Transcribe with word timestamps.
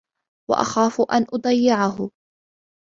وَأَخَافُ 0.49 1.01
أَنْ 1.01 1.23
أُضَيِّعَهُ 1.33 2.11